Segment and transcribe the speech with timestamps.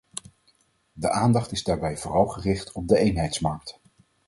[0.93, 3.79] De aandacht is daarbij vooral gericht op de eenheidsmarkt.